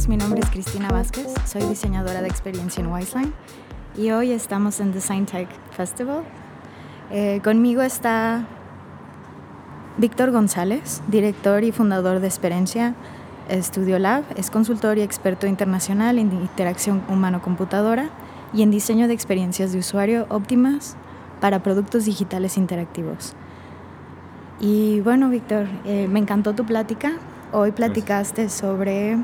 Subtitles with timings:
[0.00, 3.32] todos, mi nombre es Cristina Vázquez, soy diseñadora de experiencia en Wiseline
[3.96, 6.22] y hoy estamos en Design Tech Festival.
[7.10, 8.46] Eh, conmigo está
[9.98, 12.94] Víctor González, director y fundador de Experiencia
[13.50, 18.10] Studio Lab, es consultor y experto internacional en interacción humano-computadora
[18.54, 20.96] y en diseño de experiencias de usuario óptimas
[21.40, 23.34] para productos digitales interactivos.
[24.60, 27.12] Y bueno, Víctor, eh, me encantó tu plática.
[27.52, 29.18] Hoy platicaste sobre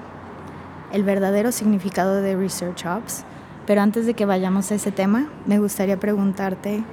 [0.93, 3.25] el verdadero significado de Research Ops,
[3.67, 6.85] pero antes de que vayamos a ese tema, me gustaría preguntarte,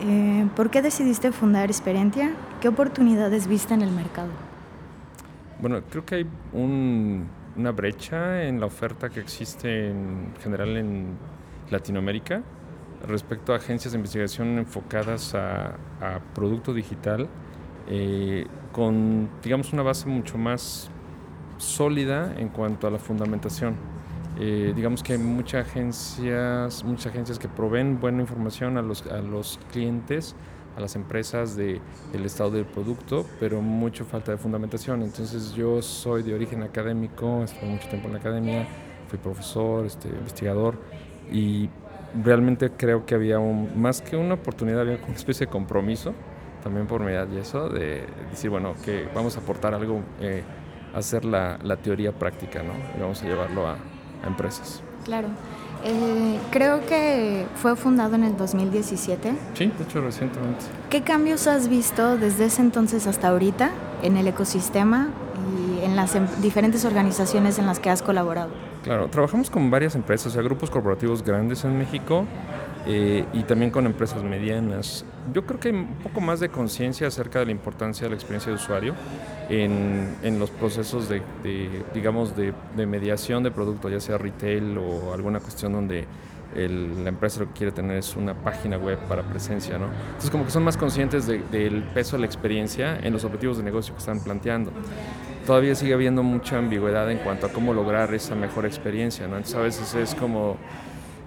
[0.00, 2.32] eh, ¿por qué decidiste fundar Experientia?
[2.60, 4.30] ¿Qué oportunidades viste en el mercado?
[5.60, 11.16] Bueno, creo que hay una brecha en la oferta que existe en general en
[11.70, 12.42] Latinoamérica
[13.06, 17.28] respecto a agencias de investigación enfocadas a, a producto digital
[17.88, 20.90] eh, con, digamos, una base mucho más
[21.58, 23.76] sólida en cuanto a la fundamentación.
[24.38, 29.18] Eh, digamos que hay muchas agencias, muchas agencias que proveen buena información a los, a
[29.18, 30.34] los clientes,
[30.76, 31.80] a las empresas del
[32.24, 35.02] estado del producto, pero mucho falta de fundamentación.
[35.02, 38.66] Entonces yo soy de origen académico, estuve mucho tiempo en la academia,
[39.08, 40.76] fui profesor, este, investigador
[41.30, 41.68] y
[42.22, 46.12] realmente creo que había un, más que una oportunidad, había una especie de compromiso
[46.62, 50.42] también por mi edad y eso, de decir, bueno, que vamos a aportar algo, eh,
[50.94, 52.72] hacer la, la, teoría práctica, ¿no?
[52.96, 53.72] Y vamos a llevarlo a,
[54.22, 54.82] a empresas.
[55.04, 55.28] Claro.
[55.86, 59.34] Eh, creo que fue fundado en el 2017.
[59.52, 60.64] Sí, de hecho recientemente.
[60.88, 63.70] ¿Qué cambios has visto desde ese entonces hasta ahorita
[64.02, 65.08] en el ecosistema
[65.54, 68.48] y en las em diferentes organizaciones en las que has colaborado?
[68.82, 72.24] Claro, trabajamos con varias empresas, o sea, grupos corporativos grandes en México
[72.86, 75.04] eh, y también con empresas medianas.
[75.32, 78.16] Yo creo que hay un poco más de conciencia acerca de la importancia de la
[78.16, 78.94] experiencia de usuario
[79.48, 84.76] en, en los procesos de, de digamos, de, de, mediación de producto, ya sea retail
[84.76, 86.06] o alguna cuestión donde
[86.54, 89.86] el, la empresa lo que quiere tener es una página web para presencia, ¿no?
[89.86, 93.56] Entonces como que son más conscientes de, del peso de la experiencia en los objetivos
[93.56, 94.70] de negocio que están planteando.
[95.46, 99.36] Todavía sigue habiendo mucha ambigüedad en cuanto a cómo lograr esa mejor experiencia, ¿no?
[99.36, 100.56] Entonces a veces es como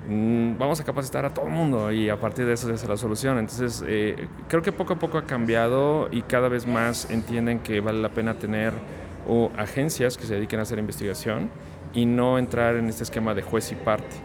[0.08, 3.38] vamos a capacitar a todo el mundo y a partir de eso es la solución.
[3.38, 7.82] Entonces, eh, creo que poco a poco ha cambiado y cada vez más entienden que
[7.82, 8.74] vale la pena tener
[9.28, 11.50] o agencias que se dediquen a hacer investigación
[11.94, 14.16] y no entrar en este esquema de juez y parte,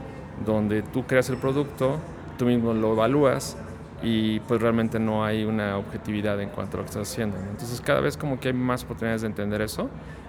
[0.44, 1.98] donde tú creas el producto,
[2.38, 3.56] tú mismo lo evalúas
[4.02, 7.36] y pues realmente no hay una objetividad en cuanto a lo que estás haciendo.
[7.38, 9.88] Entonces, cada vez como que hay más oportunidades de entender eso,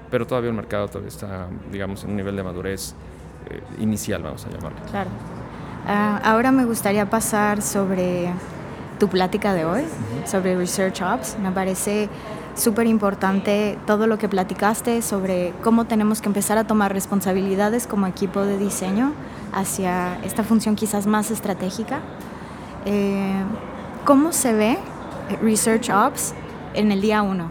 [0.09, 2.95] pero todavía el mercado todavía está, digamos, en un nivel de madurez
[3.49, 4.77] eh, inicial, vamos a llamarlo.
[4.89, 5.09] Claro.
[5.85, 8.29] Uh, ahora me gustaría pasar sobre
[8.99, 9.83] tu plática de hoy,
[10.25, 11.37] sobre Research Ops.
[11.39, 12.07] Me parece
[12.55, 18.07] súper importante todo lo que platicaste sobre cómo tenemos que empezar a tomar responsabilidades como
[18.07, 19.11] equipo de diseño
[19.51, 21.99] hacia esta función quizás más estratégica.
[22.85, 23.43] Eh,
[24.05, 24.77] ¿Cómo se ve
[25.41, 26.33] Research Ops
[26.73, 27.49] en el día uno?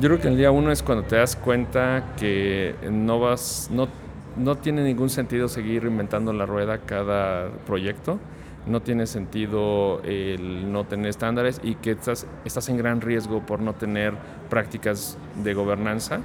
[0.00, 3.88] Yo creo que el día uno es cuando te das cuenta que no vas, no
[4.36, 8.18] no tiene ningún sentido seguir inventando la rueda cada proyecto.
[8.66, 13.60] No tiene sentido el no tener estándares y que estás, estás en gran riesgo por
[13.60, 14.14] no tener
[14.50, 16.20] prácticas de gobernanza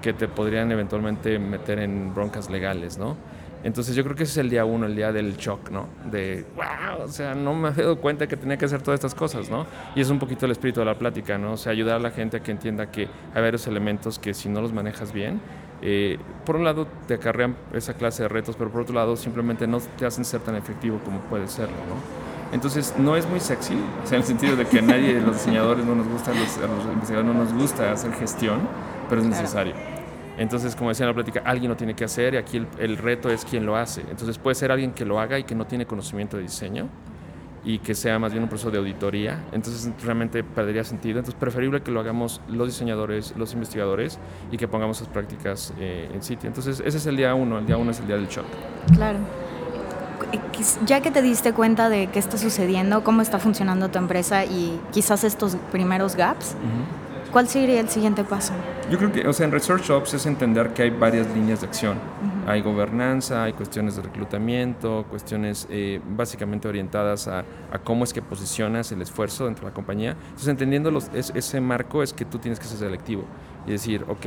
[0.00, 3.16] que te podrían eventualmente meter en broncas legales, ¿no?
[3.64, 5.86] Entonces yo creo que ese es el día uno, el día del shock, ¿no?
[6.10, 9.14] De, wow, o sea, no me había dado cuenta que tenía que hacer todas estas
[9.14, 9.66] cosas, ¿no?
[9.94, 11.52] Y es un poquito el espíritu de la plática, ¿no?
[11.52, 13.02] O sea, ayudar a la gente a que entienda que
[13.34, 15.40] hay varios elementos que si no los manejas bien,
[15.82, 19.66] eh, por un lado te acarrean esa clase de retos, pero por otro lado simplemente
[19.66, 22.54] no te hacen ser tan efectivo como puede serlo, ¿no?
[22.54, 25.20] Entonces no es muy sexy, o sea, en el sentido de que a nadie de
[25.26, 28.60] los diseñadores no nos gusta, los, a los investigadores no nos gusta hacer gestión,
[29.08, 29.72] pero es necesario.
[29.72, 30.02] Claro.
[30.38, 32.96] Entonces, como decía en la plática, alguien lo tiene que hacer y aquí el, el,
[32.96, 34.00] reto es quién lo hace.
[34.10, 36.88] Entonces puede ser alguien que lo haga y que no tiene conocimiento de diseño
[37.64, 39.44] y que sea más bien un proceso de auditoría.
[39.52, 41.18] Entonces realmente perdería sentido.
[41.18, 44.18] Entonces preferible que lo hagamos los diseñadores, los investigadores
[44.50, 46.48] y que pongamos esas prácticas eh, en sitio.
[46.48, 48.46] Entonces ese es el día uno, el día uno es el día del shock.
[48.94, 49.18] Claro.
[50.86, 54.80] Ya que te diste cuenta de qué está sucediendo, cómo está funcionando tu empresa y
[54.92, 58.52] quizás estos primeros gaps, uh -huh ¿Cuál sería el siguiente paso?
[58.90, 61.66] Yo creo que, o sea, en Research Ops es entender que hay varias líneas de
[61.66, 61.96] acción.
[61.96, 62.50] Uh -huh.
[62.50, 68.20] Hay gobernanza, hay cuestiones de reclutamiento, cuestiones eh, básicamente orientadas a, a, cómo es que
[68.20, 70.10] posicionas el esfuerzo dentro de la compañía.
[70.10, 73.24] Entonces, entendiendo los, es, ese marco es que tú tienes que ser selectivo
[73.66, 74.26] y decir, ok,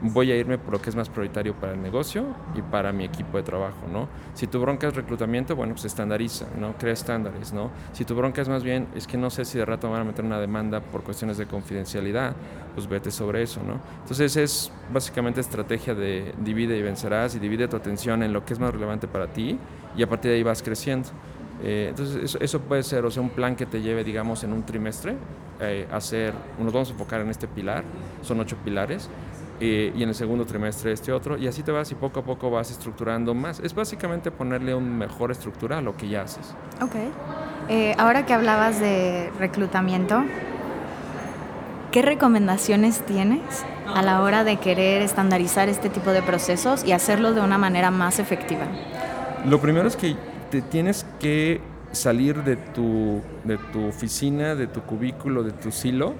[0.00, 2.24] voy a irme por lo que es más prioritario para el negocio
[2.54, 4.08] y para mi equipo de trabajo, ¿no?
[4.34, 6.76] Si tu bronca es reclutamiento, bueno, pues estandariza, ¿no?
[6.76, 7.70] Crea estándares, ¿no?
[7.92, 10.04] Si tu bronca es más bien, es que no sé si de rato van a
[10.04, 12.34] meter una demanda por cuestiones de confidencialidad,
[12.74, 13.80] pues vete sobre eso, ¿no?
[14.02, 18.54] Entonces es básicamente estrategia de divide y vencerás y divide tu atención en lo que
[18.54, 19.58] es más relevante para ti
[19.96, 21.08] y a partir de ahí vas creciendo.
[21.62, 24.64] Eh, entonces eso, puede ser, o sea, un plan que te lleve, digamos, en un
[24.64, 25.16] trimestre,
[25.60, 27.84] eh, hacer, nos vamos a enfocar en este pilar,
[28.22, 29.08] son ocho pilares,
[29.64, 32.50] y en el segundo trimestre este otro, y así te vas y poco a poco
[32.50, 33.60] vas estructurando más.
[33.60, 36.54] Es básicamente ponerle una mejor estructura a lo que ya haces.
[36.80, 36.94] Ok.
[37.68, 40.22] Eh, ahora que hablabas de reclutamiento,
[41.90, 47.32] ¿qué recomendaciones tienes a la hora de querer estandarizar este tipo de procesos y hacerlo
[47.32, 48.66] de una manera más efectiva?
[49.46, 50.16] Lo primero es que
[50.50, 51.60] te tienes que
[51.92, 56.14] salir de tu, de tu oficina, de tu cubículo, de tu silo,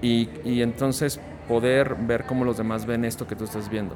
[0.00, 3.94] y, y entonces poder ver cómo los demás ven esto que tú estás viendo.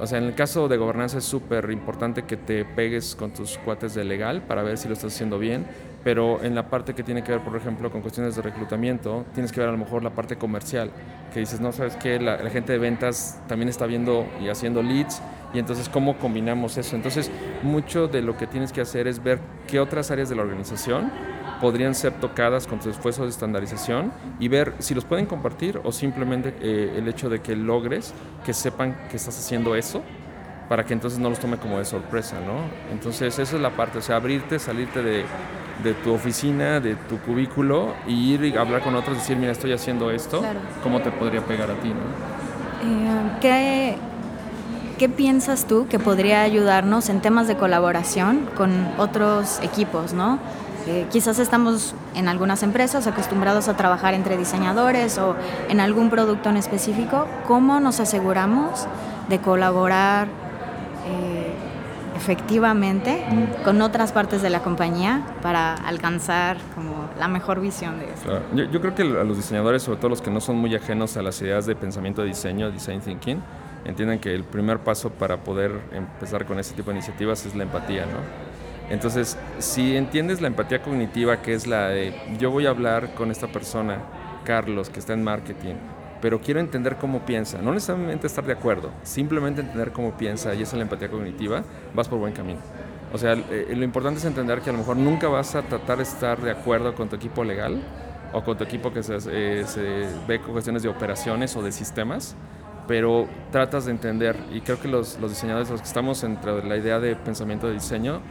[0.00, 3.58] O sea, en el caso de gobernanza es súper importante que te pegues con tus
[3.58, 5.64] cuates de legal para ver si lo estás haciendo bien,
[6.02, 9.52] pero en la parte que tiene que ver, por ejemplo, con cuestiones de reclutamiento, tienes
[9.52, 10.90] que ver a lo mejor la parte comercial,
[11.32, 15.22] que dices, no, sabes la, la gente de ventas también está viendo y haciendo leads,
[15.54, 16.96] y entonces cómo combinamos eso.
[16.96, 17.30] Entonces,
[17.62, 19.38] mucho de lo que tienes que hacer es ver
[19.68, 21.12] qué otras áreas de la organización
[21.60, 25.92] podrían ser tocadas con tu esfuerzo de estandarización y ver si los pueden compartir o
[25.92, 28.12] simplemente eh, el hecho de que logres
[28.44, 30.02] que sepan que estás haciendo eso
[30.68, 32.54] para que entonces no los tome como de sorpresa, ¿no?
[32.90, 35.24] Entonces esa es la parte, o sea, abrirte, salirte de,
[35.82, 39.72] de tu oficina, de tu cubículo y ir y hablar con otros, decir, mira, estoy
[39.72, 40.42] haciendo esto,
[40.82, 42.40] ¿cómo te podría pegar a ti, ¿no?
[42.84, 43.96] Eh, ¿qué,
[44.98, 50.38] ¿Qué piensas tú que podría ayudarnos en temas de colaboración con otros equipos, ¿no?
[50.86, 55.36] Eh, quizás estamos en algunas empresas acostumbrados a trabajar entre diseñadores o
[55.68, 57.26] en algún producto en específico.
[57.46, 58.86] ¿Cómo nos aseguramos
[59.28, 60.26] de colaborar
[61.06, 61.52] eh,
[62.16, 63.24] efectivamente
[63.64, 68.40] con otras partes de la compañía para alcanzar como la mejor visión de eso?
[68.54, 71.16] Yo, yo, creo que a los diseñadores, sobre todo los que no son muy ajenos
[71.16, 73.40] a las ideas de pensamiento de diseño, design thinking,
[73.84, 77.64] entienden que el primer paso para poder empezar con ese tipo de iniciativas es la
[77.64, 78.51] empatía, ¿no?
[78.90, 83.30] Entonces, si entiendes la empatía cognitiva, que es la de yo voy a hablar con
[83.30, 83.98] esta persona,
[84.44, 85.76] Carlos, que está en marketing,
[86.20, 90.62] pero quiero entender cómo piensa, no necesariamente estar de acuerdo, simplemente entender cómo piensa y
[90.62, 91.64] esa es la empatía cognitiva,
[91.94, 92.60] vas por buen camino.
[93.12, 95.98] O sea, eh, lo importante es entender que a lo mejor nunca vas a tratar
[95.98, 97.82] de estar de acuerdo con tu equipo legal
[98.32, 101.72] o con tu equipo que se, eh, se ve con cuestiones de operaciones o de
[101.72, 102.36] sistemas,
[102.86, 106.76] pero tratas de entender, y creo que los, los diseñadores, los que estamos de la
[106.76, 108.22] idea de pensamiento de diseño,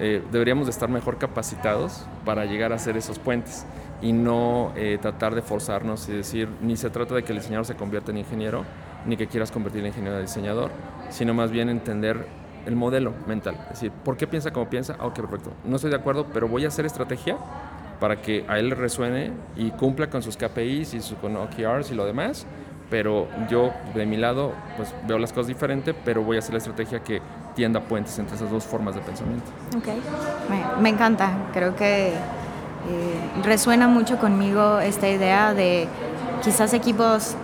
[0.00, 3.66] eh, deberíamos de estar mejor capacitados para llegar a hacer esos puentes
[4.02, 7.64] y no eh, tratar de forzarnos y decir, ni se trata de que el diseñador
[7.64, 8.64] se convierta en ingeniero,
[9.06, 10.70] ni que quieras convertir en ingeniero de diseñador,
[11.10, 12.26] sino más bien entender
[12.66, 13.56] el modelo mental.
[13.64, 14.96] Es decir, ¿por qué piensa como piensa?
[14.98, 15.52] Ah, ok, perfecto.
[15.64, 17.36] No estoy de acuerdo, pero voy a hacer estrategia
[18.00, 21.94] para que a él resuene y cumpla con sus KPIs y sus con OKRs y
[21.94, 22.46] lo demás,
[22.90, 26.58] pero yo de mi lado pues veo las cosas diferente, pero voy a hacer la
[26.58, 27.20] estrategia que
[27.56, 29.50] tienda puentes entre esas dos formas de pensamiento.
[29.76, 29.88] Ok,
[30.80, 32.14] me, encanta, creo que eh,
[33.42, 35.88] resuena mucho conmigo esta idea de
[36.44, 37.34] quizás equipos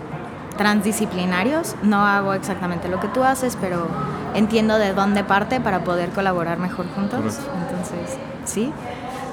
[0.55, 3.87] transdisciplinarios, no hago exactamente lo que tú haces, pero
[4.35, 7.19] entiendo de dónde parte para poder colaborar mejor juntos.
[7.19, 8.71] Entonces, sí.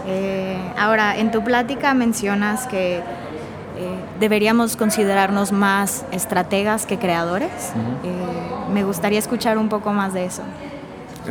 [0.07, 3.03] Eh, ahora, en tu plática mencionas que
[4.19, 7.73] deberíamos considerarnos más estrategas que creadores.
[8.73, 10.43] me gustaría escuchar un poco más de eso.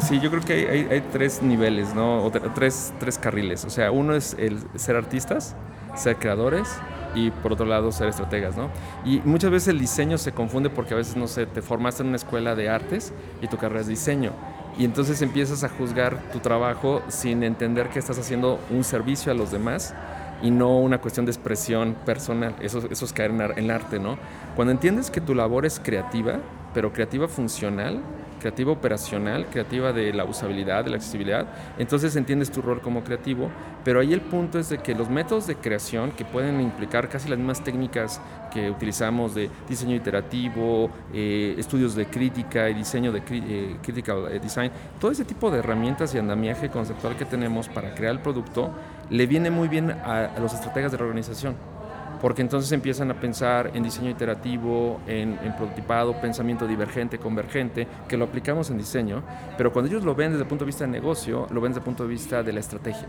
[0.01, 2.24] Sí, yo creo que hay, tres niveles, ¿no?
[2.24, 3.65] O tres, tres carriles.
[3.65, 5.56] O sea, uno es el ser artistas,
[5.96, 6.70] ser creadores
[7.15, 8.70] y por otro lado ser estrategas, ¿no?
[9.03, 12.10] Y muchas veces el diseño se confunde porque a veces, no sé, te formaste en
[12.10, 14.32] una escuela de artes y tu carrera es diseño.
[14.77, 19.36] Y entonces empiezas a juzgar tu trabajo sin entender que estás haciendo un servicio a
[19.36, 19.94] los demás
[20.41, 22.55] y no una cuestión de expresión personal.
[22.62, 24.17] Eso, eso es caer en, en arte, ¿no?
[24.55, 26.39] Cuando entiendes que tu labor es creativa,
[26.74, 28.01] pero creativa funcional,
[28.39, 33.50] creativa operacional, creativa de la usabilidad, de la accesibilidad, entonces entiendes tu rol como creativo,
[33.84, 37.29] pero ahí el punto es de que los métodos de creación que pueden implicar casi
[37.29, 43.22] las mismas técnicas que utilizamos de diseño iterativo, eh, estudios de crítica y diseño de
[43.29, 47.93] eh, critical eh, design, todo ese tipo de herramientas y andamiaje conceptual que tenemos para
[47.93, 48.72] crear el producto,
[49.10, 51.78] le viene muy bien a los estrategas de la organización
[52.21, 58.25] porque entonces empiezan a pensar en diseño iterativo, en, prototipado, pensamiento divergente, convergente, que lo
[58.25, 59.23] aplicamos en diseño,
[59.57, 61.79] pero cuando ellos lo ven desde el punto de vista de negocio, lo ven desde
[61.79, 63.07] el punto de vista de la estrategia.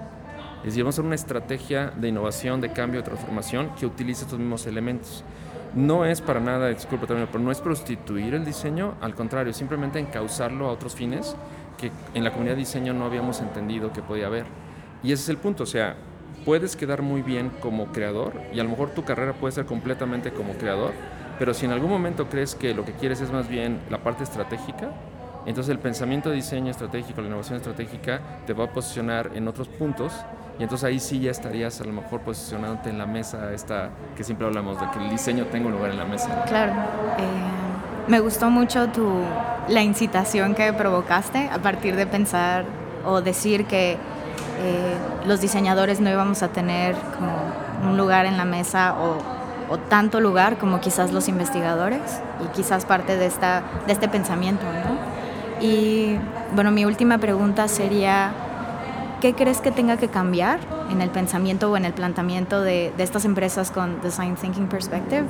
[0.58, 4.24] Es decir, vamos a hacer una estrategia de innovación, de cambio, de transformación que utilice
[4.24, 5.24] estos mismos elementos.
[5.74, 9.98] No es para nada, disculpa también, pero no es prostituir el diseño, al contrario, simplemente
[9.98, 11.36] encauzarlo a otros fines
[11.78, 14.44] que en la comunidad de diseño no habíamos entendido que podía haber.
[15.02, 15.96] Y ese es el punto, o sea,
[16.44, 20.32] puedes quedar muy bien como creador y a lo mejor tu carrera puede ser completamente
[20.32, 20.92] como creador,
[21.38, 24.24] pero si en algún momento crees que lo que quieres es más bien la parte
[24.24, 24.90] estratégica,
[25.46, 29.68] entonces el pensamiento de diseño estratégico, la innovación estratégica te va a posicionar en otros
[29.68, 30.12] puntos
[30.58, 34.22] y entonces ahí sí ya estarías a lo mejor posicionándote en la mesa esta que
[34.22, 36.44] siempre hablamos de que el diseño tenga un lugar en la mesa.
[36.46, 36.72] Claro.
[37.18, 39.22] Eh, me gustó mucho tu,
[39.68, 42.64] la incitación que provocaste a partir de pensar
[43.06, 43.96] o decir que
[44.60, 44.94] eh,
[45.26, 49.40] los diseñadores no íbamos a tener como un lugar en la mesa o
[49.70, 54.64] o tanto lugar como quizás los investigadores y quizás parte de, esta, de este pensamiento.
[54.64, 55.64] ¿no?
[55.64, 56.18] Y
[56.54, 58.32] bueno, mi última pregunta sería,
[59.20, 60.58] ¿qué crees que tenga que cambiar
[60.90, 65.24] en el pensamiento o en el planteamiento de, de estas empresas con Design Thinking Perspective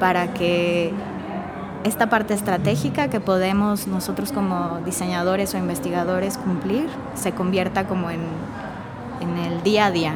[0.00, 0.92] para que
[1.84, 8.22] esta parte estratégica que podemos nosotros como diseñadores o investigadores cumplir se convierta como en,
[9.20, 10.14] en el día a día?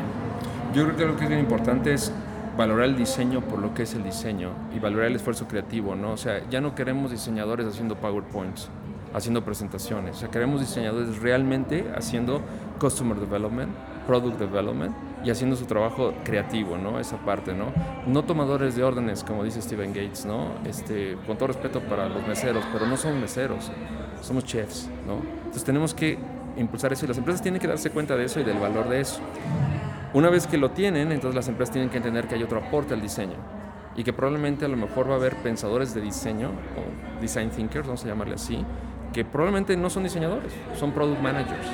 [0.75, 2.11] Yo creo que lo que es bien importante es
[2.57, 6.13] valorar el diseño por lo que es el diseño y valorar el esfuerzo creativo, ¿no?
[6.13, 8.69] O sea, ya no queremos diseñadores haciendo PowerPoints,
[9.15, 12.41] haciendo presentaciones, o queremos diseñadores realmente haciendo
[12.81, 13.71] Customer Development,
[14.07, 14.95] Product Development
[15.25, 17.01] y haciendo su trabajo creativo, ¿no?
[17.01, 17.73] Esa parte, ¿no?
[18.07, 20.53] No tomadores de órdenes, como dice Steven Gates, ¿no?
[20.65, 23.71] Este, con todo respeto para los meseros, pero no somos meseros,
[24.21, 25.21] somos chefs, ¿no?
[25.39, 26.19] Entonces tenemos que
[26.57, 29.01] impulsar eso y las empresas tienen que darse cuenta de eso y del valor de
[29.01, 29.21] eso.
[30.15, 32.95] Una vez que lo tienen, entonces las empresas tienen que entender que hay otro aporte
[32.95, 33.37] al diseño
[33.97, 37.87] y que probablemente a lo mejor va a haber pensadores de diseño o design thinkers,
[37.87, 38.65] vamos a llamarle así,
[39.13, 41.67] que probablemente no son diseñadores, son product managers,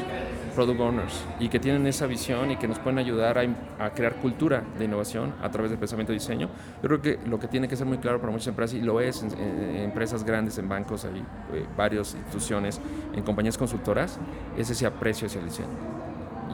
[0.55, 4.63] product owners y que tienen esa visión y que nos pueden ayudar a, crear cultura
[4.79, 6.49] de innovación a través del pensamiento de diseño.
[6.83, 9.01] Yo creo que lo que tiene que ser muy claro para muchas empresas, y lo
[9.01, 12.81] es en, empresas grandes, en bancos, hay eh, varias instituciones,
[13.15, 14.19] en compañías consultoras,
[14.57, 15.69] es ese aprecio hacia el diseño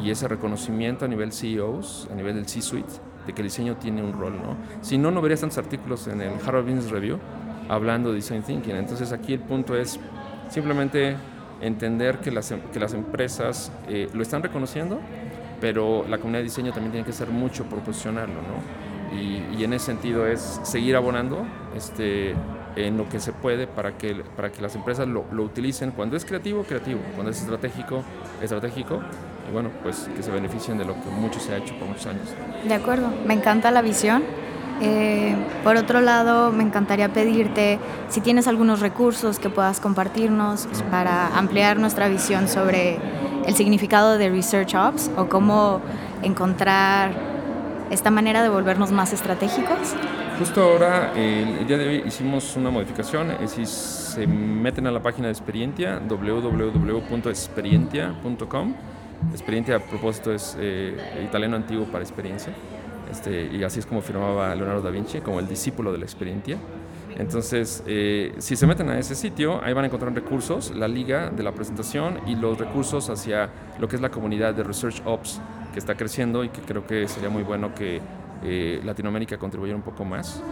[0.02, 2.90] y ese reconocimiento a nivel CEOs, a nivel del C-suite,
[3.26, 4.56] de que el diseño tiene un rol, ¿no?
[4.80, 7.18] Si no, no verías tantos artículos en el Harvard Business Review
[7.68, 8.76] hablando de design thinking.
[8.76, 9.98] Entonces aquí el punto es
[10.48, 11.16] simplemente
[11.60, 15.00] entender que las, em, que las empresas eh, lo están reconociendo,
[15.60, 18.90] pero la comunidad de diseño también tiene que hacer mucho por posicionarlo, ¿no?
[19.16, 21.44] Y, en ese sentido es seguir abonando
[21.76, 22.34] este,
[22.76, 26.16] en lo que se puede para que, para que las empresas lo, lo utilicen cuando
[26.16, 28.02] es creativo, creativo, cuando es estratégico,
[28.40, 29.02] estratégico
[29.48, 32.06] y bueno, pues que se beneficien de lo que mucho se ha hecho por muchos
[32.06, 32.28] años.
[32.66, 34.22] De acuerdo, me encanta la visión.
[34.80, 41.36] Eh, por otro lado, me encantaría pedirte si tienes algunos recursos que puedas compartirnos para
[41.36, 42.98] ampliar nuestra visión sobre
[43.46, 45.80] el significado de Research Ops o cómo
[46.22, 47.12] encontrar
[47.90, 49.94] esta manera de volvernos más estratégicos.
[50.38, 55.02] Justo ahora, el día de hoy hicimos una modificación, es si se meten a la
[55.02, 58.74] página de Experientia, www.experientia.com,
[59.32, 62.54] Experiencia, a propósito, es eh, italiano antiguo para experiencia.
[63.10, 66.58] Este, y así es como firmaba Leonardo da Vinci, como el discípulo de la experiencia.
[67.16, 71.30] Entonces, eh, si se meten a ese sitio, ahí van a encontrar recursos, la liga
[71.30, 75.40] de la presentación y los recursos hacia lo que es la comunidad de Research Ops
[75.72, 78.00] que está creciendo y que creo que sería muy bueno que
[78.42, 80.42] eh, Latinoamérica contribuyera un poco más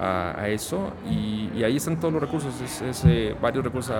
[0.00, 0.92] a, eso.
[1.10, 3.04] Y, ahí están todos los recursos, es,
[3.40, 3.96] varios recursos,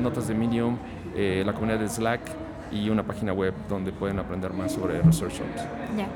[0.00, 0.76] notas de Medium,
[1.14, 2.22] la comunidad de Slack
[2.72, 5.62] y una página web donde pueden aprender más sobre Research Ops.
[5.96, 6.08] Ya.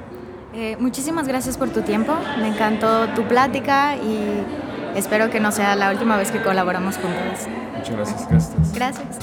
[0.55, 4.45] Eh, muchísimas gracias por tu tiempo, me encantó tu plática y
[4.95, 7.49] espero que no sea la última vez que colaboramos juntos.
[7.77, 8.73] Muchas gracias, gracias.
[8.73, 9.19] Gracias.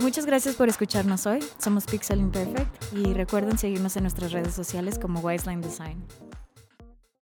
[0.00, 1.40] Muchas gracias por escucharnos hoy.
[1.58, 6.02] Somos Pixel Imperfect y recuerden seguirnos en nuestras redes sociales como Wiseline Design.